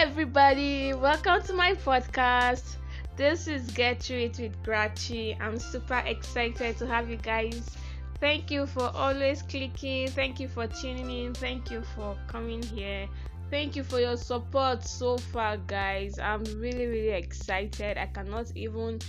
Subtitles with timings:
[0.00, 2.76] everybody, welcome to my podcast.
[3.16, 5.38] This is Get Through It with Grachi.
[5.38, 7.76] I'm super excited to have you guys.
[8.18, 10.08] Thank you for always clicking.
[10.08, 11.34] Thank you for tuning in.
[11.34, 13.10] Thank you for coming here.
[13.50, 16.18] Thank you for your support so far, guys.
[16.18, 17.98] I'm really, really excited.
[17.98, 19.00] I cannot even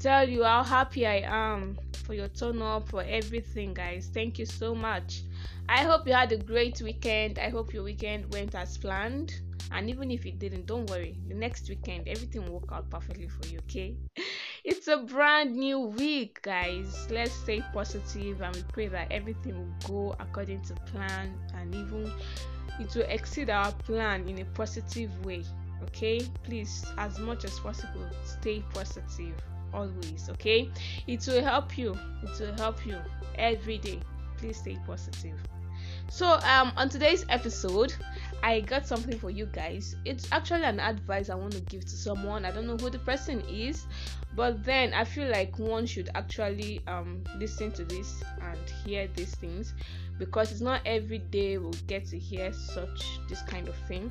[0.00, 4.08] tell you how happy I am for your turn up, for everything, guys.
[4.14, 5.22] Thank you so much.
[5.68, 7.38] I hope you had a great weekend.
[7.38, 9.34] I hope your weekend went as planned.
[9.70, 11.16] And even if it didn't, don't worry.
[11.28, 13.96] The next weekend, everything will work out perfectly for you, okay?
[14.64, 17.06] It's a brand new week, guys.
[17.10, 22.12] Let's stay positive and we pray that everything will go according to plan and even
[22.80, 25.44] it will exceed our plan in a positive way.
[25.84, 29.34] Okay, please, as much as possible, stay positive
[29.72, 30.28] always.
[30.30, 30.70] Okay,
[31.06, 32.98] it will help you, it will help you
[33.36, 34.00] every day.
[34.38, 35.38] Please stay positive.
[36.10, 37.94] So, um, on today's episode,
[38.42, 39.96] I got something for you guys.
[40.04, 42.44] It's actually an advice I want to give to someone.
[42.44, 43.86] I don't know who the person is,
[44.34, 49.34] but then I feel like one should actually um listen to this and hear these
[49.34, 49.74] things
[50.18, 54.10] because it's not every day we'll get to hear such this kind of thing.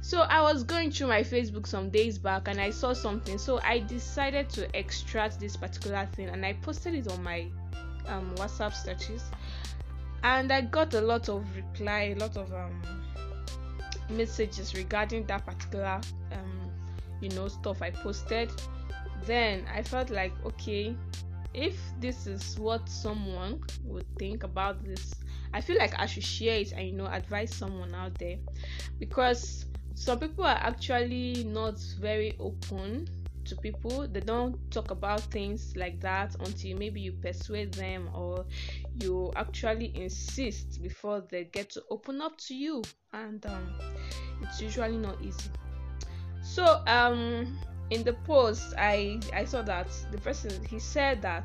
[0.00, 3.38] So I was going through my Facebook some days back and I saw something.
[3.38, 7.46] So I decided to extract this particular thing and I posted it on my
[8.08, 9.22] um, WhatsApp statuses
[10.24, 12.80] and I got a lot of reply, a lot of um,
[14.10, 16.00] messages regarding that particular
[16.32, 16.70] um,
[17.20, 18.50] you know stuff I posted.
[19.24, 20.96] Then I felt like okay,
[21.54, 25.14] if this is what someone would think about this,
[25.52, 28.36] I feel like I should share it and you know advise someone out there
[28.98, 33.08] because some people are actually not very open
[33.44, 38.44] to people they don't talk about things like that until maybe you persuade them or
[39.00, 42.82] you actually insist before they get to open up to you.
[43.12, 43.74] And um,
[44.42, 45.50] it's usually not easy.
[46.42, 47.58] So um
[47.90, 51.44] in the post i i saw that the person he said that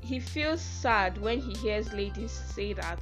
[0.00, 3.00] he feels sad when he hears ladies say that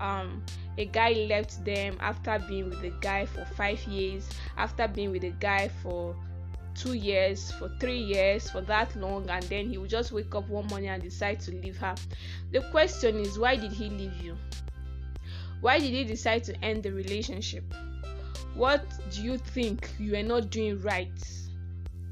[0.00, 0.42] um
[0.78, 5.24] a guy left them after being with a guy for five years after being with
[5.24, 6.16] a guy for
[6.74, 10.48] two years, for three years, for that long, and then he will just wake up
[10.48, 11.94] one morning and decide to leave her.
[12.52, 14.36] The question is, why did he leave you?
[15.60, 17.64] Why did he decide to end the relationship?
[18.54, 21.10] What do you think you are not doing right?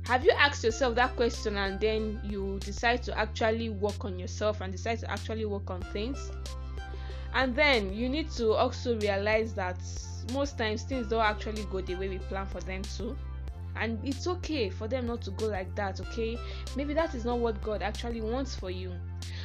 [0.07, 4.61] Have you asked yourself that question and then you decide to actually work on yourself
[4.61, 6.31] and decide to actually work on things?
[7.35, 9.79] And then you need to also realize that
[10.33, 13.17] most times things don't actually go the way we plan for them to
[13.77, 16.39] and it's okay for them not to go like that okay?
[16.77, 18.93] Maybe that is not what god actually wants for you.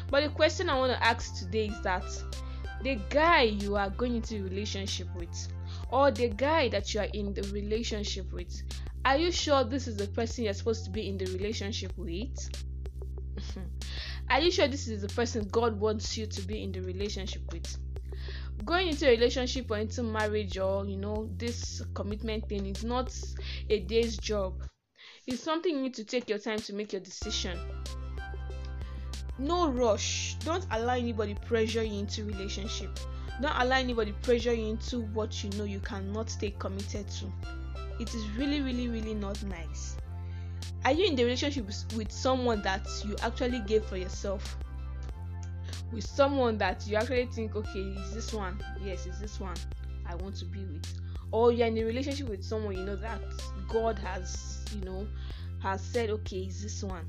[0.09, 2.03] But the question i want to ask today is that
[2.83, 5.47] the guy you are going into relationship with
[5.89, 8.61] or the guy that you are in the relationship with
[9.05, 12.49] are you sure this is the person you're supposed to be in the relationship with?
[14.31, 17.43] Are you sure this is the person god wants you to be in the relationship
[17.53, 17.77] with
[18.65, 23.15] going into a relationship or into marriage or you know this commitment thing is not
[23.69, 24.53] a day's job.
[25.27, 27.59] It's something you need to take your time to make your decision.
[29.37, 30.35] No rush.
[30.45, 32.99] Don't allow anybody pressure you into relationship.
[33.41, 37.25] Don't allow anybody pressure you into what you know you cannot stay committed to.
[37.99, 39.95] It is really really really not nice.
[40.85, 41.65] Are you in the relationship
[41.95, 44.57] with someone that you actually gave for yourself
[45.91, 48.61] with someone that you actually think okay is this one?
[48.83, 49.55] Yes is this one
[50.07, 50.93] i want to be with?
[51.31, 53.21] Or you're in a relationship with someone you know that
[53.67, 55.07] god has you know
[55.61, 57.05] has said okay is this one?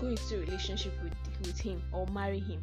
[0.00, 1.14] Go into a relationship with
[1.46, 2.60] with him or marry him.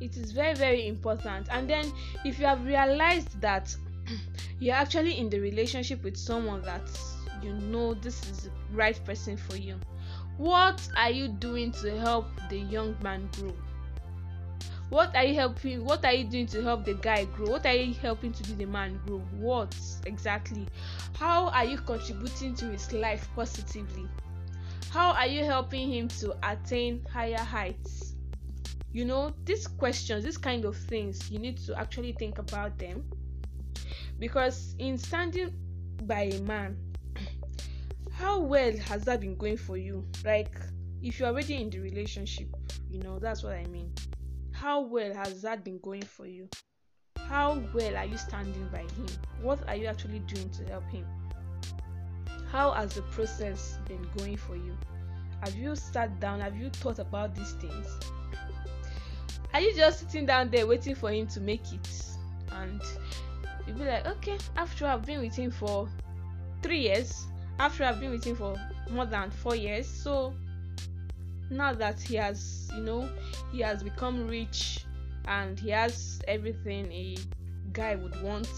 [0.00, 1.48] It is very very important.
[1.50, 1.92] And then
[2.24, 3.74] if you have realized that
[4.60, 6.82] you're actually in the relationship with someone that
[7.42, 9.78] you know this is the right person for you
[10.38, 13.52] what are you doing to help the young man grow
[14.90, 17.50] what are you helping what are you doing to help the guy grow?
[17.50, 19.18] What are you helping to do the man grow?
[19.38, 19.76] What
[20.06, 20.66] exactly?
[21.18, 24.06] How are you contributing to his life positively?
[24.90, 28.14] How are you helping him to attain higher heights?
[28.92, 33.04] You know these questions these kind of things you need to actually think about them.
[34.18, 35.52] Because in standing
[36.04, 36.76] by a man
[38.12, 40.06] how well has that been going for you?
[40.24, 40.56] Like
[41.02, 42.48] if you're already in the relationship
[42.90, 43.92] you know that's what i mean
[44.60, 46.48] how well has that been going for you?
[47.28, 49.06] How well are you standing by him?
[49.42, 51.06] What are you actually doing to help him?
[52.50, 54.76] How has the process been going for you?
[55.44, 56.40] Have you sat down?
[56.40, 57.86] Have you thought about these things?
[59.54, 61.88] Are you just sitting down there waiting for him to make it?
[62.52, 62.82] And
[63.68, 65.88] you'll be like okay after i've been with him for
[66.62, 67.26] three years
[67.58, 68.56] after i've been with him for
[68.90, 70.32] more than four years so
[71.50, 73.08] now that he has you know
[73.52, 74.84] he has become rich
[75.26, 77.16] and he has everything a
[77.72, 78.48] guy would want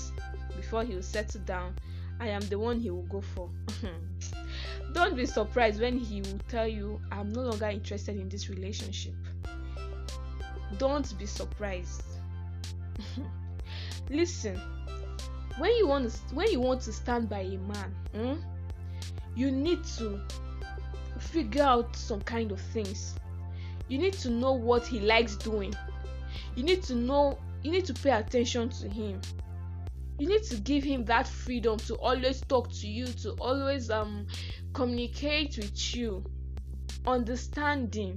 [0.57, 1.75] before he will settle down
[2.21, 3.49] i am the one he will go for.
[4.93, 9.15] Don't be surprised when he will tell you i'm no longer interested in this relationship.
[10.79, 12.03] Don't be surprised.
[14.11, 14.61] Listen
[15.61, 18.35] when you want to when you want to stand by a man hmm,
[19.37, 20.21] you need to
[21.21, 23.15] figure out some kind of things.
[23.89, 25.75] You need to know what he likes doing.
[26.55, 29.21] You need to know you need to pay attention to him.
[30.19, 34.27] You need to give him that freedom to always talk to you to always um
[34.73, 36.25] communicate with you.
[37.07, 38.17] Understanding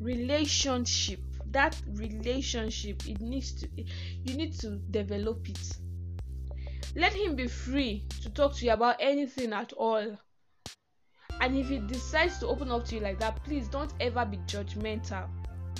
[0.00, 1.20] relationship
[1.50, 5.72] that relationship it needs to you need to develop it.
[6.96, 10.16] Let him be free to talk to you about anything at all
[11.40, 14.36] and if he decides to open up to you like that please don't ever be
[14.46, 15.26] judgmental.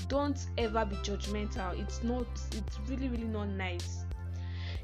[0.09, 1.79] Don't ever be judgmental.
[1.79, 4.05] It's not it's really really not nice.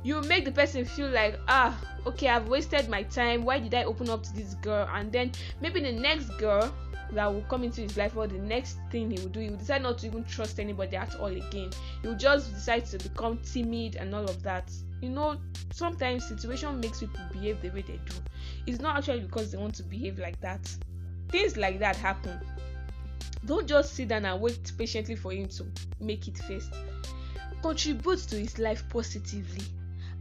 [0.03, 3.45] You make the person feel like ah okay i've wasted my time.
[3.45, 4.89] Why did i open up to this girl?
[4.93, 6.73] And then maybe the next girl
[7.13, 9.57] that will come into his life or the next thing he will do he will
[9.57, 11.71] decide not to even trust anybody at all again.
[12.03, 14.71] He will just decide to become timid and all of that
[15.01, 15.37] you know
[15.73, 18.15] sometimes situation makes people behave the way they do.
[18.67, 20.69] It's not actually because they want to behave like that.
[21.29, 22.39] Things like that happen.
[23.45, 25.67] Don't just sit down and wait patiently for him to
[26.01, 26.73] make it first.
[27.63, 29.65] Contribute to his life positively.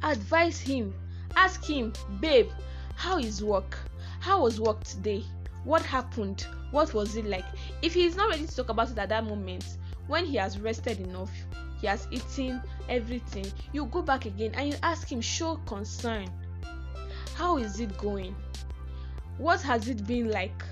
[0.04, 0.94] Advise him.
[1.36, 2.50] Ask him babe
[2.95, 3.77] how is work?
[4.19, 5.24] How was work today?
[5.63, 6.45] What happened?
[6.72, 7.45] What was it like?
[7.81, 9.66] If he is not ready to talk about it at that moment
[10.07, 11.31] when he has rested enough
[11.81, 13.45] he has eaten everything.
[13.74, 16.27] You go back again and you ask him show concern.
[17.36, 18.36] How is it going?
[19.38, 20.63] What has it been like?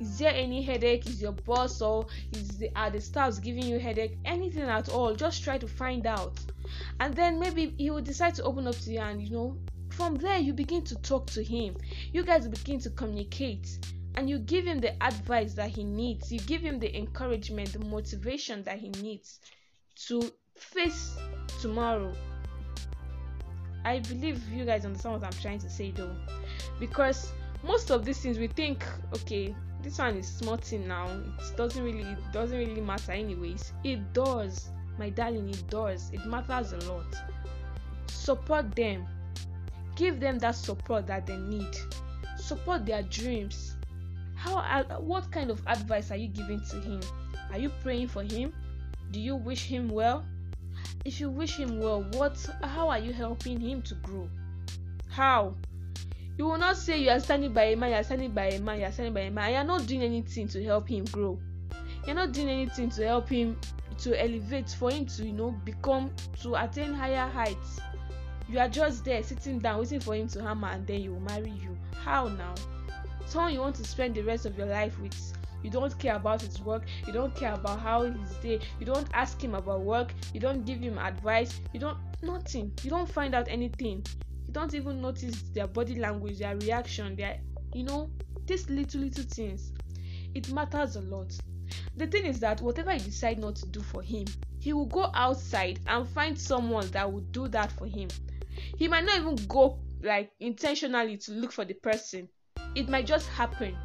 [0.00, 1.06] Is there any headache?
[1.06, 4.18] Is your boss or is the are the staffs giving you headache?
[4.24, 5.14] Anything at all?
[5.14, 6.38] Just try to find out.
[7.00, 9.56] And then maybe he will decide to open up to you and you know
[9.90, 11.76] from there you begin to talk to him.
[12.12, 13.78] You guys begin to communicate
[14.16, 16.30] and you give him the advice that he needs.
[16.32, 19.40] You give him the encouragement the motivation that he needs
[20.08, 21.16] to face
[21.60, 22.12] tomorrow.
[23.84, 26.14] I believe you guys understand what i'm trying to say though.
[26.80, 27.32] Because
[27.62, 31.06] most of these things we think okay this one is small thing now.
[31.06, 33.72] It doesn't really it doesn't really matter anyways.
[33.84, 34.70] It does.
[34.98, 36.10] My darling it does.
[36.12, 37.14] It matters a lot.
[38.06, 39.06] Support them.
[39.94, 41.76] Give them that support that they need.
[42.38, 43.76] Support their dreams.
[44.34, 47.00] How uh, what kind of advice are you giving to him?
[47.50, 48.54] Are you praying for him
[49.10, 50.24] do you wish him well?
[51.04, 54.28] If you wish him well what how are you helping him to grow?
[55.08, 55.54] How?
[56.36, 58.60] You will not say you are standing by a man you are standing by a
[58.60, 61.04] man you are standing by a man you are not doing anything to help him
[61.06, 61.38] grow.
[62.06, 63.56] You are not doing anything to help him
[63.98, 66.10] to elevate for him to you know become
[66.42, 67.80] to attain higher heights.
[68.48, 71.20] You are just there sitting down waiting for him to hammer and then he will
[71.20, 71.76] marry you.
[72.02, 72.54] How now?
[73.26, 75.14] Someone you want to spend the rest of your life with
[75.64, 76.82] you don't care about his work.
[77.06, 80.12] You don't care about how his day you don't ask him about work.
[80.34, 81.58] You don't give him advice.
[81.72, 82.70] You don't nothing.
[82.82, 84.04] You don't find out anything.
[84.46, 87.38] You don't even notice their body language their reaction their
[87.72, 88.10] you know
[88.46, 89.72] these little little things.
[90.34, 91.32] It matters a lot.
[91.96, 94.26] The thing is that whatever you decide not to do for him
[94.60, 98.08] he will go outside and find someone that will do that for him.
[98.76, 102.28] He might not even go like intentionally to look for the person.
[102.74, 103.76] It might just happen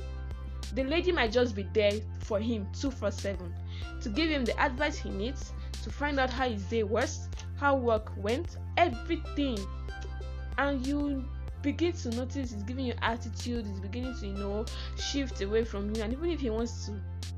[0.74, 3.54] the lady might just be there for him 247
[4.02, 7.28] to give him the advice he needs to find out how his day was
[7.60, 9.58] how work went everything.
[10.58, 11.26] And you
[11.62, 14.66] begin to notice he's giving you attitude he's beginning to you know
[14.98, 16.02] shift away from you.
[16.02, 16.94] And even if he wants to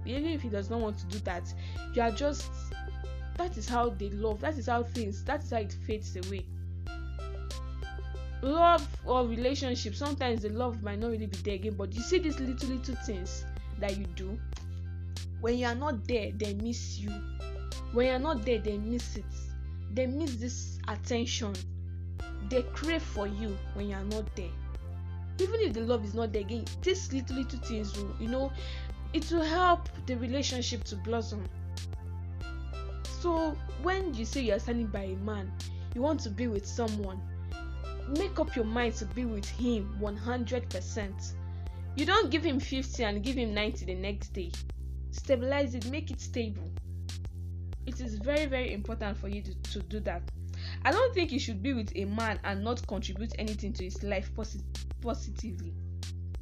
[0.06, 1.52] even if he does not want to do that
[1.94, 2.50] you are just
[3.38, 6.46] that is how they love that is how things that is how it fades away
[8.42, 12.20] love or relationship sometimes the love might not really be there again but you see
[12.20, 13.46] these little little things
[13.80, 14.38] that you do
[15.42, 17.12] when you are not there they miss you.
[17.94, 19.26] When you are not there they miss it.
[19.94, 21.54] They miss this attention.
[22.50, 24.52] They crave for you when you are not there.
[25.40, 28.52] Even if the love is not there again these little little things will you know
[29.14, 31.44] it will help the relationship to blossom.
[33.20, 35.52] So when you say you are standing by a man
[35.96, 37.20] you want to be with someone
[38.18, 41.34] make up your mind to be with him 100%
[41.96, 44.51] you don't give him 50 and give him 90 the next day.
[45.12, 46.72] Stabilize it make it stable.
[47.86, 50.22] It is very very important for you to, to do that.
[50.86, 54.01] I don't think you should be with a man and not contribute anything to his
[54.03, 54.63] life posi-
[55.01, 55.74] positively.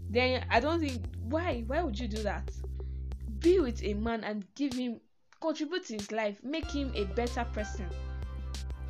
[0.09, 2.51] Then I don't think why why would you do that?
[3.39, 4.99] Be with a man and give him
[5.41, 7.87] contribute to his life, make him a better person,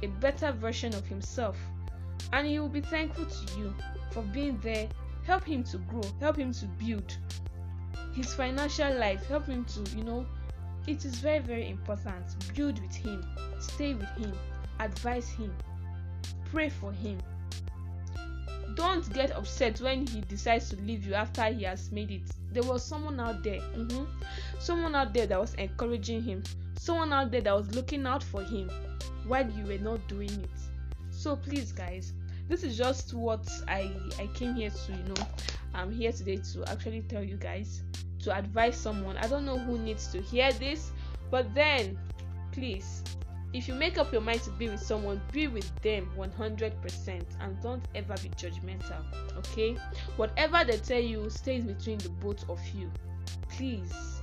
[0.03, 1.57] a better version of himself,
[2.33, 3.73] and he will be thankful to you
[4.11, 4.87] for being there.
[5.25, 7.17] Help him to grow, help him to build
[8.13, 10.25] his financial life, help him to, you know,
[10.87, 12.25] it is very, very important.
[12.55, 13.23] Build with him,
[13.59, 14.33] stay with him,
[14.79, 15.53] advise him,
[16.51, 17.19] pray for him.
[18.75, 22.23] Don't get upset when he decides to leave you after he has made it.
[22.51, 24.05] There was someone out there, mm-hmm,
[24.59, 26.43] someone out there that was encouraging him,
[26.77, 28.69] someone out there that was looking out for him
[29.27, 30.49] while you were not doing it.
[31.19, 32.13] So please, guys,
[32.47, 35.27] this is just what I I came here to, you know,
[35.73, 37.83] I'm here today to actually tell you guys
[38.19, 39.17] to advise someone.
[39.17, 40.91] I don't know who needs to hear this,
[41.29, 41.99] but then
[42.53, 43.03] please,
[43.51, 47.61] if you make up your mind to be with someone, be with them 100% and
[47.61, 49.03] don't ever be judgmental.
[49.39, 49.75] Okay,
[50.15, 52.89] whatever they tell you stays between the both of you.
[53.49, 54.21] Please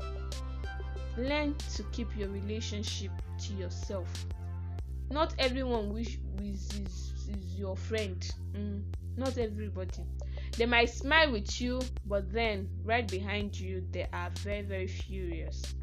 [1.19, 3.11] learn to keep your relationship
[3.41, 4.09] to yourself.
[5.11, 8.29] Not everyone wish is, is, is your friend.
[8.55, 8.83] Mm,
[9.17, 10.03] not everybody
[10.57, 15.75] they might smile with you, but then right behind you, they are very, very furious.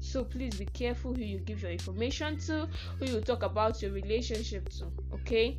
[0.00, 2.68] So please be careful who you give your information to,
[2.98, 4.86] who you talk about your relationship to.
[5.12, 5.58] Okay,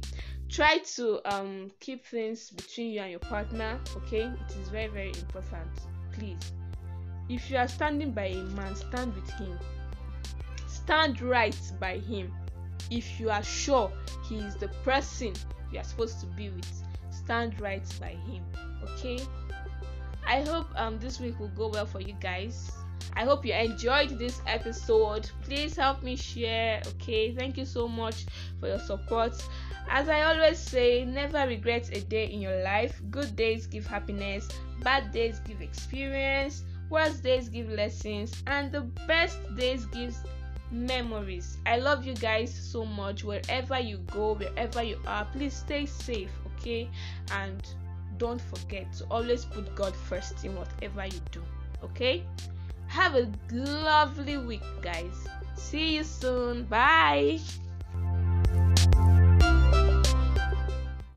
[0.50, 3.80] try to um keep things between you and your partner.
[3.98, 5.70] Okay, it is very, very important.
[6.14, 6.40] Please,
[7.30, 9.60] if you are standing by a man, stand with him.
[10.68, 12.34] Stand right by him.
[12.90, 13.92] If you are sure
[14.28, 15.34] he is the person
[15.72, 18.44] you are supposed to be with, stand right by him
[18.84, 19.20] okay?
[20.26, 22.72] I hope um this week will go well for you guys.
[23.14, 25.30] I hope you enjoyed this episode.
[25.42, 27.34] Please help me share okay?
[27.34, 28.26] Thank you so much
[28.60, 29.34] for your support.
[29.90, 33.02] As i always say never regret a day in your life.
[33.10, 34.48] Good days give happiness
[34.84, 40.20] bad days give experience worst days give lessons and the best days gives
[40.72, 41.58] memories.
[41.66, 43.24] I love you guys so much.
[43.24, 46.90] Wherever you go wherever you are please stay safe okay?
[47.32, 47.62] And
[48.18, 51.44] don't forget to always put god first in whatever you do
[51.84, 52.24] okay?
[52.88, 55.28] Have a lovely week guys.
[55.56, 56.64] See you soon.
[56.66, 57.40] Bye